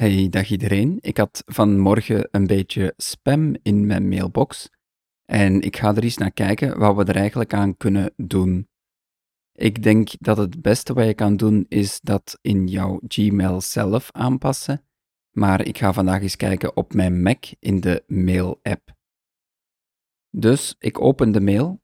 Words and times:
Hey, 0.00 0.28
dag 0.28 0.50
iedereen. 0.50 0.98
Ik 1.00 1.16
had 1.16 1.42
vanmorgen 1.46 2.28
een 2.30 2.46
beetje 2.46 2.94
spam 2.96 3.56
in 3.62 3.86
mijn 3.86 4.08
mailbox 4.08 4.68
en 5.24 5.60
ik 5.60 5.76
ga 5.76 5.94
er 5.94 6.02
eens 6.02 6.16
naar 6.16 6.32
kijken 6.32 6.78
wat 6.78 6.96
we 6.96 7.04
er 7.04 7.16
eigenlijk 7.16 7.54
aan 7.54 7.76
kunnen 7.76 8.12
doen. 8.16 8.68
Ik 9.52 9.82
denk 9.82 10.10
dat 10.18 10.36
het 10.36 10.62
beste 10.62 10.92
wat 10.92 11.06
je 11.06 11.14
kan 11.14 11.36
doen 11.36 11.66
is 11.68 12.00
dat 12.00 12.38
in 12.40 12.66
jouw 12.66 13.00
Gmail 13.08 13.60
zelf 13.60 14.12
aanpassen, 14.12 14.84
maar 15.30 15.66
ik 15.66 15.78
ga 15.78 15.92
vandaag 15.92 16.22
eens 16.22 16.36
kijken 16.36 16.76
op 16.76 16.94
mijn 16.94 17.22
Mac 17.22 17.44
in 17.58 17.80
de 17.80 18.04
Mail-app. 18.06 18.94
Dus 20.30 20.74
ik 20.78 21.00
open 21.00 21.32
de 21.32 21.40
mail. 21.40 21.80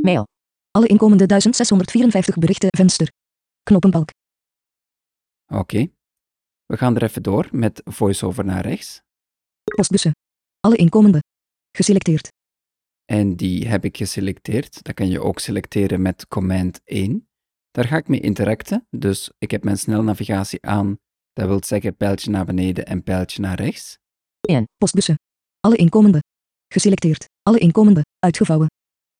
Mail. 0.00 0.26
Alle 0.70 0.86
inkomende 0.86 1.26
1654 1.26 2.38
berichten 2.38 2.68
venster. 2.76 3.08
Knoppenbalk. 3.62 4.08
Oké. 5.46 5.93
We 6.66 6.76
gaan 6.76 6.96
er 6.96 7.02
even 7.02 7.22
door 7.22 7.48
met 7.50 7.80
voiceover 7.84 8.44
naar 8.44 8.62
rechts. 8.62 9.00
Postbussen. 9.64 10.12
Alle 10.60 10.76
inkomende. 10.76 11.22
Geselecteerd. 11.76 12.28
En 13.04 13.36
die 13.36 13.68
heb 13.68 13.84
ik 13.84 13.96
geselecteerd. 13.96 14.82
Dat 14.82 14.94
kan 14.94 15.08
je 15.08 15.20
ook 15.20 15.38
selecteren 15.38 16.02
met 16.02 16.28
command 16.28 16.80
1. 16.84 17.28
Daar 17.70 17.84
ga 17.84 17.96
ik 17.96 18.08
mee 18.08 18.20
interacten. 18.20 18.86
Dus 18.90 19.30
ik 19.38 19.50
heb 19.50 19.64
mijn 19.64 19.78
snelnavigatie 19.78 20.62
aan. 20.66 20.96
Dat 21.32 21.46
wil 21.46 21.64
zeggen 21.64 21.96
pijltje 21.96 22.30
naar 22.30 22.44
beneden 22.44 22.86
en 22.86 23.02
pijltje 23.02 23.40
naar 23.40 23.56
rechts. 23.56 23.98
1. 24.40 24.64
Postbussen. 24.76 25.14
Alle 25.60 25.76
inkomende. 25.76 26.22
Geselecteerd. 26.68 27.28
Alle 27.42 27.58
inkomende. 27.58 28.02
Uitgevouwen. 28.18 28.66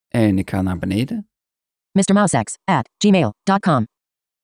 En 0.08 0.38
ik 0.38 0.50
ga 0.50 0.62
naar 0.62 0.78
beneden. 0.78 1.28
Mr. 1.90 2.14
Mousex 2.14 2.54
at 2.64 2.88
gmail.com. 2.96 3.86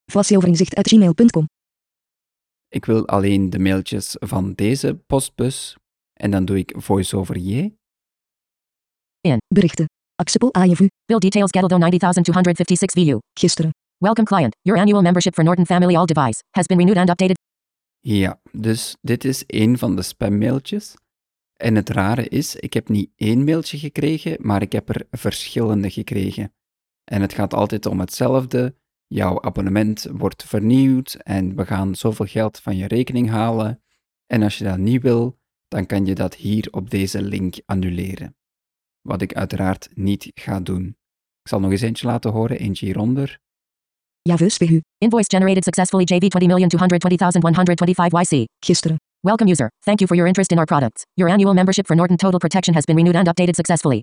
Voiceover 0.04 0.48
uit 0.76 0.88
gmail.com. 0.88 1.46
Ik 2.72 2.84
wil 2.84 3.06
alleen 3.06 3.50
de 3.50 3.58
mailtjes 3.58 4.16
van 4.18 4.52
deze 4.52 4.94
postbus. 5.06 5.76
En 6.12 6.30
dan 6.30 6.44
doe 6.44 6.58
ik 6.58 6.74
voiceover 6.76 7.36
J. 7.36 7.74
In. 9.20 9.38
Berichten. 9.54 9.84
Accessible 10.14 10.52
AIVU. 10.52 10.86
Bill 11.04 11.18
details 11.18 11.50
Gettledo 11.50 11.76
90256 11.78 12.92
VU. 12.92 13.18
Gisteren. 13.38 13.70
Welcome 13.96 14.26
client. 14.26 14.56
Your 14.62 14.80
annual 14.80 15.02
membership 15.02 15.34
for 15.34 15.44
Norton 15.44 15.66
Family 15.66 15.96
All 15.96 16.04
Device 16.06 16.42
has 16.50 16.66
been 16.66 16.78
renewed 16.78 16.98
and 16.98 17.08
updated. 17.08 17.38
Ja, 18.00 18.40
dus 18.52 18.96
dit 19.00 19.24
is 19.24 19.46
één 19.46 19.78
van 19.78 19.96
de 19.96 20.02
spammailtjes. 20.02 20.94
En 21.56 21.74
het 21.74 21.88
rare 21.88 22.28
is, 22.28 22.56
ik 22.56 22.72
heb 22.72 22.88
niet 22.88 23.10
één 23.16 23.44
mailtje 23.44 23.78
gekregen, 23.78 24.36
maar 24.40 24.62
ik 24.62 24.72
heb 24.72 24.88
er 24.88 25.06
verschillende 25.10 25.90
gekregen. 25.90 26.52
En 27.04 27.20
het 27.20 27.32
gaat 27.32 27.54
altijd 27.54 27.86
om 27.86 28.00
hetzelfde. 28.00 28.74
Jouw 29.12 29.42
abonnement 29.42 30.06
wordt 30.10 30.44
vernieuwd 30.44 31.14
en 31.14 31.56
we 31.56 31.66
gaan 31.66 31.94
zoveel 31.94 32.26
geld 32.26 32.58
van 32.58 32.76
je 32.76 32.86
rekening 32.86 33.28
halen. 33.28 33.82
En 34.26 34.42
als 34.42 34.58
je 34.58 34.64
dat 34.64 34.78
niet 34.78 35.02
wil, 35.02 35.38
dan 35.68 35.86
kan 35.86 36.06
je 36.06 36.14
dat 36.14 36.34
hier 36.34 36.68
op 36.70 36.90
deze 36.90 37.22
link 37.22 37.54
annuleren. 37.64 38.36
Wat 39.00 39.22
ik 39.22 39.34
uiteraard 39.34 39.88
niet 39.94 40.30
ga 40.34 40.60
doen. 40.60 40.86
Ik 41.42 41.48
zal 41.48 41.60
nog 41.60 41.70
eens 41.70 41.80
eentje 41.80 42.06
laten 42.06 42.30
horen, 42.30 42.58
eentje 42.58 42.86
hieronder. 42.86 43.38
Javus 44.22 44.56
VU. 44.56 44.80
Invoice 44.98 45.36
generated 45.36 45.64
successfully 45.64 46.04
JV 46.04 46.28
20220125 46.28 48.20
YC. 48.20 48.46
Gisteren. 48.64 48.96
Welcome 49.20 49.50
user. 49.50 49.70
Thank 49.84 49.98
you 49.98 50.06
for 50.06 50.16
your 50.16 50.26
interest 50.26 50.50
in 50.50 50.58
our 50.58 50.66
products. 50.66 51.02
Your 51.14 51.32
annual 51.32 51.54
membership 51.54 51.86
for 51.86 51.96
Norton 51.96 52.16
Total 52.16 52.38
Protection 52.38 52.74
has 52.74 52.84
been 52.84 52.96
renewed 52.96 53.16
and 53.16 53.28
updated 53.28 53.54
successfully. 53.54 54.02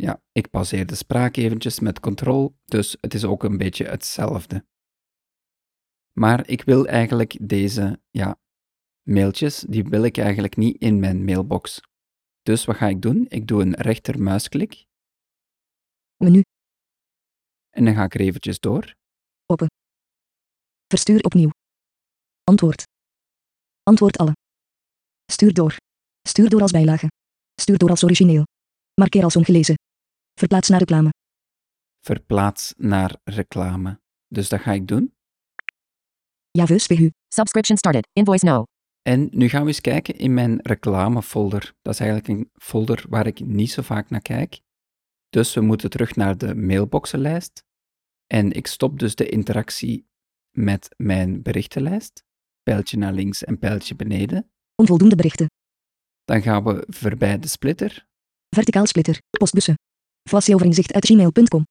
Ja, 0.00 0.22
ik 0.32 0.50
pauzeer 0.50 0.86
de 0.86 0.94
spraak 0.94 1.36
eventjes 1.36 1.80
met 1.80 2.00
control, 2.00 2.56
dus 2.64 2.96
het 3.00 3.14
is 3.14 3.24
ook 3.24 3.42
een 3.44 3.58
beetje 3.58 3.84
hetzelfde. 3.84 4.66
Maar 6.12 6.48
ik 6.48 6.62
wil 6.62 6.86
eigenlijk 6.86 7.48
deze, 7.48 8.00
ja, 8.10 8.38
mailtjes, 9.02 9.60
die 9.60 9.84
wil 9.84 10.04
ik 10.04 10.16
eigenlijk 10.16 10.56
niet 10.56 10.80
in 10.80 10.98
mijn 11.00 11.24
mailbox. 11.24 11.80
Dus 12.42 12.64
wat 12.64 12.76
ga 12.76 12.86
ik 12.86 13.02
doen? 13.02 13.26
Ik 13.28 13.46
doe 13.46 13.62
een 13.62 13.74
rechtermuisklik 13.74 14.86
Menu. 16.16 16.42
en 17.70 17.84
dan 17.84 17.94
ga 17.94 18.04
ik 18.04 18.14
er 18.14 18.20
eventjes 18.20 18.60
door. 18.60 18.94
Open. 19.46 19.66
Verstuur 20.86 21.20
opnieuw. 21.24 21.50
Antwoord. 22.44 22.82
Antwoord 23.82 24.18
alle. 24.18 24.32
Stuur 25.32 25.54
door. 25.54 25.76
Stuur 26.28 26.48
door 26.48 26.62
als 26.62 26.72
bijlage. 26.72 27.06
Stuur 27.60 27.78
door 27.78 27.90
als 27.90 28.04
origineel. 28.04 28.44
Markeer 28.94 29.24
als 29.24 29.36
ongelezen. 29.36 29.74
Verplaats 30.40 30.68
naar 30.68 30.78
reclame. 30.78 31.10
Verplaats 32.04 32.74
naar 32.76 33.16
reclame. 33.24 34.00
Dus 34.28 34.48
dat 34.48 34.60
ga 34.60 34.72
ik 34.72 34.86
doen. 34.86 35.14
Javus 36.50 36.86
VU. 36.86 37.10
Subscription 37.28 37.76
started. 37.76 38.08
Invoice 38.12 38.44
no. 38.44 38.64
En 39.02 39.28
nu 39.30 39.48
gaan 39.48 39.62
we 39.62 39.68
eens 39.68 39.80
kijken 39.80 40.16
in 40.16 40.34
mijn 40.34 40.60
reclamefolder. 40.62 41.74
Dat 41.82 41.92
is 41.94 42.00
eigenlijk 42.00 42.28
een 42.28 42.50
folder 42.52 43.04
waar 43.08 43.26
ik 43.26 43.40
niet 43.40 43.70
zo 43.70 43.82
vaak 43.82 44.10
naar 44.10 44.20
kijk. 44.20 44.60
Dus 45.28 45.54
we 45.54 45.60
moeten 45.60 45.90
terug 45.90 46.16
naar 46.16 46.38
de 46.38 46.54
mailboxenlijst. 46.54 47.64
En 48.26 48.52
ik 48.52 48.66
stop 48.66 48.98
dus 48.98 49.14
de 49.14 49.28
interactie 49.28 50.08
met 50.50 50.94
mijn 50.96 51.42
berichtenlijst. 51.42 52.24
Pijltje 52.62 52.98
naar 52.98 53.12
links 53.12 53.44
en 53.44 53.58
pijltje 53.58 53.96
beneden. 53.96 54.50
Onvoldoende 54.74 55.16
berichten. 55.16 55.46
Dan 56.24 56.42
gaan 56.42 56.64
we 56.64 56.84
voorbij 56.88 57.38
de 57.38 57.48
splitter. 57.48 58.06
Verticaal 58.48 58.86
splitter. 58.86 59.20
Postbussen. 59.30 59.74
Voiceoverinzicht 60.30 60.92
uit 60.92 61.06
gmail.com. 61.06 61.64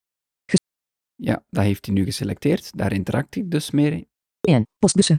Ja, 1.14 1.44
dat 1.48 1.64
heeft 1.64 1.86
hij 1.86 1.94
nu 1.94 2.04
geselecteerd. 2.04 2.76
Daar 2.76 2.92
interact 2.92 3.36
ik 3.36 3.50
dus 3.50 3.70
mee. 3.70 4.08
In. 4.40 4.66
Postbussen. 4.78 5.16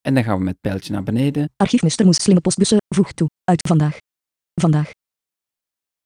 En 0.00 0.14
dan 0.14 0.24
gaan 0.24 0.38
we 0.38 0.44
met 0.44 0.60
pijltje 0.60 0.92
naar 0.92 1.02
beneden. 1.02 1.50
Archief 1.56 1.82
Mr. 1.82 2.04
Moes 2.04 2.22
slimme 2.22 2.40
postbussen. 2.40 2.78
Voeg 2.94 3.12
toe. 3.12 3.28
Uit 3.44 3.66
vandaag. 3.68 3.96
Vandaag. 4.60 4.90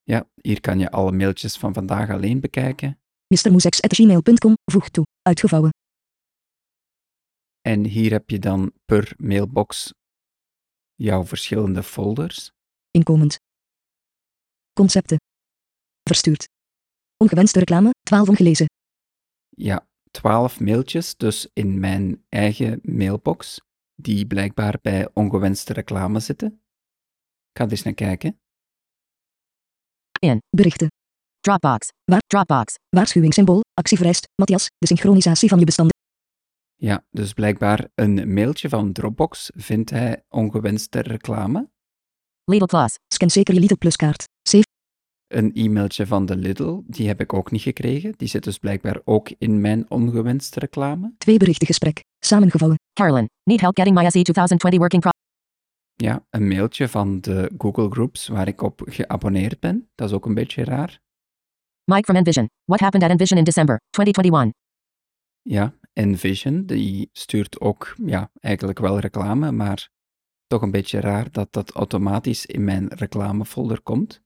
Ja, 0.03 0.29
hier 0.41 0.61
kan 0.61 0.79
je 0.79 0.91
alle 0.91 1.13
mailtjes 1.13 1.57
van 1.57 1.75
vandaag 1.75 2.11
alleen 2.11 2.41
bekijken. 2.41 2.99
Gmail.com. 3.27 4.55
Voeg 4.73 4.89
toe. 4.89 5.05
Uitgevouwen. 5.23 5.71
En 7.61 7.85
hier 7.85 8.11
heb 8.11 8.31
je 8.31 8.39
dan 8.39 8.73
per 8.85 9.15
mailbox 9.17 9.93
jouw 10.95 11.25
verschillende 11.25 11.83
folders. 11.83 12.51
Inkomend. 12.91 13.39
Concepten. 14.73 15.24
Verstuurd. 16.09 16.49
Ongewenste 17.17 17.59
reclame. 17.59 17.91
12 18.03 18.29
ongelezen. 18.29 18.67
Ja, 19.49 19.87
12 20.11 20.61
mailtjes 20.61 21.17
dus 21.17 21.49
in 21.53 21.81
mijn 21.81 22.25
eigen 22.29 22.81
mailbox, 22.83 23.61
die 23.95 24.27
blijkbaar 24.27 24.79
bij 24.83 25.09
ongewenste 25.13 25.73
reclame 25.73 26.21
zitten. 26.21 26.49
Ik 27.51 27.59
ga 27.59 27.65
er 27.65 27.71
eens 27.71 27.83
naar 27.83 27.95
kijken. 27.95 28.39
In. 30.21 30.39
Berichten. 30.51 30.89
Dropbox. 31.41 31.89
Waar? 32.05 32.21
Dropbox. 32.27 32.75
Waarschuwingssymbool. 32.89 33.61
Actie 33.75 33.97
vereist. 33.97 34.29
Matthias. 34.35 34.67
De 34.79 34.87
synchronisatie 34.87 35.49
van 35.49 35.59
je 35.59 35.65
bestanden. 35.65 35.97
Ja, 36.75 37.05
dus 37.11 37.33
blijkbaar 37.33 37.89
een 37.95 38.33
mailtje 38.35 38.69
van 38.69 38.93
Dropbox 38.93 39.51
vindt 39.55 39.91
hij 39.91 40.25
ongewenste 40.29 41.01
reclame. 41.01 41.71
Lidl 42.45 42.65
Plus. 42.65 42.99
Scan 43.15 43.31
zeker 43.31 43.55
je 43.55 43.61
Lidl 43.61 43.77
Plus 43.79 43.97
kaart. 43.97 44.25
Save. 44.49 44.65
Een 45.35 45.51
e-mailtje 45.55 46.07
van 46.07 46.27
de 46.27 46.37
Lidl, 46.37 46.81
die 46.87 47.07
heb 47.07 47.21
ik 47.21 47.33
ook 47.33 47.51
niet 47.51 47.63
gekregen. 47.63 48.13
Die 48.17 48.29
zit 48.29 48.45
dus 48.45 48.59
blijkbaar 48.59 49.01
ook 49.05 49.31
in 49.39 49.61
mijn 49.61 49.91
ongewenste 49.91 50.59
reclame. 50.61 51.15
Twee 51.19 51.37
berichten 51.39 51.67
gesprek. 51.67 52.05
Samengevouwen. 52.19 52.79
Carolyn. 52.93 53.29
Need 53.43 53.61
help 53.61 53.77
getting 53.77 53.97
my 53.97 54.03
SE 54.05 54.23
2020 54.23 54.79
working 54.79 55.03
pro- 55.03 55.11
Ja, 55.95 56.27
een 56.31 56.49
mailtje 56.49 56.89
van 56.89 57.21
de 57.21 57.51
Google 57.59 57.91
Groups 57.91 58.29
waar 58.29 58.49
ik 58.49 58.63
op 58.63 58.83
geabonneerd 58.85 59.61
ben. 59.61 59.89
Dat 59.95 60.09
is 60.09 60.15
ook 60.15 60.27
een 60.27 60.35
beetje 60.35 60.65
raar. 60.65 61.01
Mike 61.85 62.05
from 62.05 62.17
Envision. 62.17 62.49
What 62.65 62.81
happened 62.81 63.05
at 63.05 63.11
Envision 63.11 63.39
in 63.39 63.45
December 63.45 63.81
2021? 63.91 64.53
Ja, 65.43 65.75
Envision, 65.93 66.67
die 66.67 67.09
stuurt 67.13 67.61
ook 67.61 67.95
ja, 68.05 68.31
eigenlijk 68.41 68.79
wel 68.79 68.99
reclame, 68.99 69.53
maar 69.53 69.89
toch 70.47 70.63
een 70.63 70.71
beetje 70.71 71.01
raar 71.01 71.31
dat 71.33 71.53
dat 71.53 71.71
automatisch 71.71 72.47
in 72.47 72.65
mijn 72.65 72.89
reclamefolder 72.89 73.81
komt. 73.81 74.23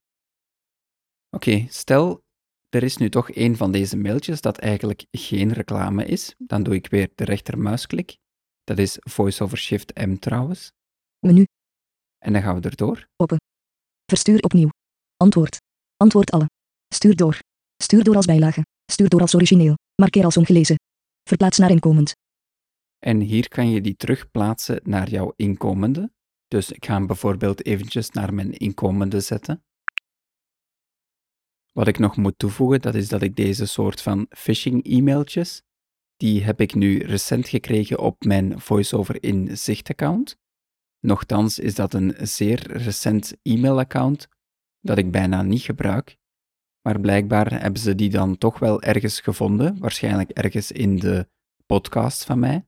Oké, 1.31 1.67
stel 1.69 2.21
er 2.69 2.83
is 2.83 2.97
nu 2.97 3.09
toch 3.09 3.35
een 3.35 3.57
van 3.57 3.73
deze 3.73 3.97
mailtjes 3.97 4.41
dat 4.41 4.59
eigenlijk 4.59 5.07
geen 5.11 5.53
reclame 5.53 6.05
is, 6.05 6.35
dan 6.39 6.63
doe 6.63 6.75
ik 6.75 6.87
weer 6.87 7.11
de 7.15 7.25
rechtermuisklik. 7.25 8.17
Dat 8.65 8.79
is 8.79 8.97
VoiceOver 9.01 9.59
Shift 9.59 9.95
M 9.95 10.17
trouwens. 10.17 10.73
Menu. 11.19 11.45
En 12.19 12.33
dan 12.33 12.43
gaan 12.43 12.61
we 12.61 12.69
erdoor. 12.69 13.07
Verstuur 14.07 14.43
opnieuw. 14.43 14.69
Antwoord. 15.17 15.59
Antwoord 15.97 16.31
alle. 16.31 16.47
Stuur 16.95 17.17
door. 17.17 17.39
Stuur 17.83 18.05
door 18.05 18.17
als 18.17 18.27
bijlage. 18.27 18.63
Stuur 18.93 19.09
door 19.09 19.21
als 19.21 19.35
origineel. 19.35 19.75
Markeer 19.95 20.25
als 20.25 20.37
ongelezen. 20.37 20.77
Verplaats 21.29 21.59
naar 21.59 21.71
inkomend. 21.71 22.13
En 22.99 23.21
hier 23.21 23.49
kan 23.49 23.71
je 23.71 23.81
die 23.81 23.97
terugplaatsen 23.97 24.81
naar 24.83 25.09
jouw 25.09 25.33
inkomende. 25.37 26.13
Dus 26.49 26.73
ik 26.73 26.85
ga 26.85 26.95
hem 26.95 27.07
bijvoorbeeld 27.07 27.67
eventjes 27.67 28.11
naar 28.11 28.35
mijn 28.35 28.53
inkomende 28.53 29.21
zetten. 29.21 29.63
Wat 31.79 31.89
ik 31.89 31.99
nog 31.99 32.17
moet 32.17 32.39
toevoegen, 32.39 32.81
dat 32.81 32.95
is 32.95 33.09
dat 33.09 33.23
ik 33.23 33.37
deze 33.37 33.67
soort 33.67 34.03
van 34.03 34.27
phishing-e-mailtjes, 34.31 35.63
die 36.17 36.45
heb 36.45 36.61
ik 36.61 36.75
nu 36.75 36.99
recent 36.99 37.49
gekregen 37.49 37.99
op 37.99 38.25
mijn 38.25 38.61
VoiceOver 38.61 39.23
in 39.23 39.57
Zicht 39.57 39.91
account. 39.91 40.37
Nochtans 41.01 41.59
is 41.59 41.75
dat 41.75 41.95
een 41.95 42.15
zeer 42.19 42.73
recent 42.73 43.37
e-mailaccount 43.43 44.29
dat 44.81 44.99
ik 44.99 45.11
bijna 45.11 45.43
niet 45.43 45.63
gebruik. 45.63 46.17
Maar 46.81 47.01
blijkbaar 47.01 47.61
hebben 47.61 47.81
ze 47.81 47.95
die 47.95 48.11
dan 48.11 48.39
toch 48.39 48.59
wel 48.59 48.83
ergens 48.83 49.21
gevonden, 49.21 49.79
waarschijnlijk 49.79 50.31
ergens 50.31 50.73
in 50.73 50.97
de 50.97 51.29
podcast 51.67 52.25
van 52.25 52.39
mij. 52.39 52.67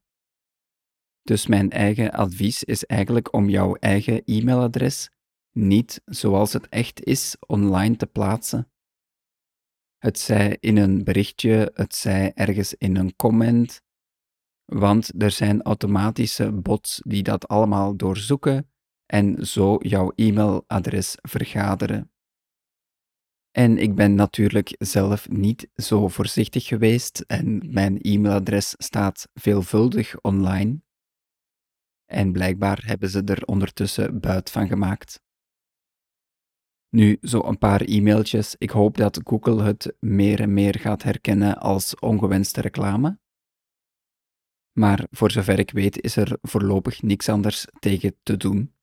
Dus 1.23 1.47
mijn 1.47 1.71
eigen 1.71 2.11
advies 2.11 2.65
is 2.65 2.87
eigenlijk 2.87 3.33
om 3.33 3.49
jouw 3.49 3.75
eigen 3.75 4.23
e-mailadres 4.25 5.11
niet 5.53 6.03
zoals 6.05 6.53
het 6.53 6.69
echt 6.69 7.05
is 7.05 7.37
online 7.47 7.97
te 7.97 8.07
plaatsen. 8.07 8.71
Het 10.01 10.19
zij 10.19 10.57
in 10.61 10.77
een 10.77 11.05
berichtje, 11.05 11.71
het 11.75 11.95
zij 11.95 12.33
ergens 12.35 12.75
in 12.75 12.97
een 12.97 13.17
comment, 13.17 13.83
want 14.65 15.23
er 15.23 15.31
zijn 15.31 15.63
automatische 15.63 16.53
bots 16.53 17.01
die 17.07 17.23
dat 17.23 17.49
allemaal 17.49 17.97
doorzoeken 17.97 18.71
en 19.07 19.47
zo 19.47 19.77
jouw 19.81 20.13
e-mailadres 20.15 21.17
vergaderen. 21.21 22.13
En 23.51 23.79
ik 23.79 23.95
ben 23.95 24.15
natuurlijk 24.15 24.75
zelf 24.79 25.29
niet 25.29 25.69
zo 25.75 26.09
voorzichtig 26.09 26.67
geweest 26.67 27.21
en 27.21 27.73
mijn 27.73 28.01
e-mailadres 28.01 28.75
staat 28.79 29.29
veelvuldig 29.35 30.21
online. 30.21 30.83
En 32.05 32.33
blijkbaar 32.33 32.83
hebben 32.85 33.09
ze 33.11 33.23
er 33.25 33.45
ondertussen 33.45 34.21
buit 34.21 34.51
van 34.51 34.69
gemaakt. 34.69 35.21
Nu, 36.91 37.19
zo 37.23 37.43
een 37.43 37.59
paar 37.59 37.81
e-mailtjes. 37.81 38.55
Ik 38.59 38.71
hoop 38.71 38.97
dat 38.97 39.21
Google 39.25 39.63
het 39.63 39.97
meer 40.01 40.41
en 40.41 40.53
meer 40.53 40.79
gaat 40.79 41.03
herkennen 41.03 41.59
als 41.59 41.99
ongewenste 41.99 42.61
reclame. 42.61 43.19
Maar 44.79 45.07
voor 45.11 45.31
zover 45.31 45.59
ik 45.59 45.71
weet 45.71 46.01
is 46.01 46.17
er 46.17 46.39
voorlopig 46.43 47.03
niks 47.03 47.29
anders 47.29 47.67
tegen 47.79 48.17
te 48.23 48.37
doen. 48.37 48.75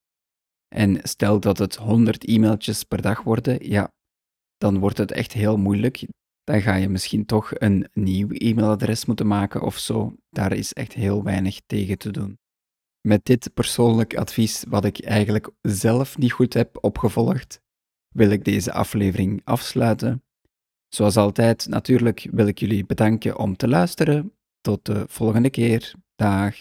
En 0.68 1.00
stel 1.04 1.40
dat 1.40 1.58
het 1.58 1.76
100 1.76 2.24
e-mailtjes 2.24 2.84
per 2.84 3.02
dag 3.02 3.22
worden, 3.22 3.70
ja, 3.70 3.94
dan 4.58 4.80
wordt 4.80 4.98
het 4.98 5.12
echt 5.12 5.34
heel 5.34 5.58
moeilijk. 5.58 6.08
Dan 6.44 6.62
ga 6.62 6.76
je 6.76 6.90
misschien 6.90 7.26
toch 7.26 7.52
een 7.54 7.90
nieuw 7.94 8.28
e-mailadres 8.30 9.06
moeten 9.06 9.28
maken 9.28 9.62
of 9.62 9.78
zo. 9.78 10.16
Daar 10.30 10.52
is 10.54 10.74
echt 10.74 10.94
heel 10.94 11.24
weinig 11.24 11.60
tegen 11.66 11.98
te 11.98 12.12
doen. 12.12 12.40
Met 13.08 13.26
dit 13.26 13.54
persoonlijk 13.54 14.16
advies, 14.16 14.64
wat 14.70 14.86
ik 14.86 15.04
eigenlijk 15.04 15.50
zelf 15.62 16.18
niet 16.18 16.32
goed 16.32 16.54
heb 16.54 16.78
opgevolgd, 16.84 17.62
wil 18.18 18.30
ik 18.30 18.46
deze 18.46 18.74
aflevering 18.74 19.42
afsluiten. 19.44 20.24
Zoals 20.88 21.18
altijd, 21.18 21.68
natuurlijk 21.68 22.28
wil 22.32 22.48
ik 22.48 22.60
jullie 22.60 22.86
bedanken 22.86 23.38
om 23.38 23.56
te 23.56 23.68
luisteren. 23.68 24.34
Tot 24.62 24.86
de 24.86 25.06
volgende 25.08 25.50
keer. 25.50 25.94
Dag. 26.16 26.56